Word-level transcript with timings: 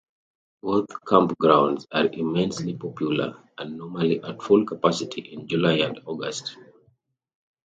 Both 0.63 0.87
campgrounds 1.05 1.85
are 1.91 2.07
immensely 2.07 2.75
popular 2.75 3.37
and 3.59 3.77
normally 3.77 4.19
at 4.23 4.41
full 4.41 4.65
capacity 4.65 5.21
in 5.21 5.47
July 5.47 5.73
and 5.73 5.99
August. 6.07 6.57